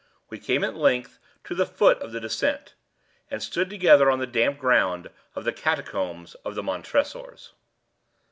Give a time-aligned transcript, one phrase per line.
[0.31, 2.73] We came at length to the foot of the descent,
[3.29, 7.51] and stood together on the damp ground of the catacombs of the Montresors.